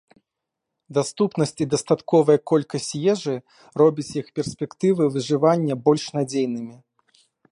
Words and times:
Даступнасць 0.97 1.53
і 1.65 1.67
дастатковая 1.73 2.37
колькасць 2.53 2.89
ежы 3.13 3.35
робіць 3.83 4.07
іх 4.19 4.25
перспектывы 4.39 5.03
выжывання 5.17 5.73
больш 5.89 6.03
надзейнымі. 6.19 6.75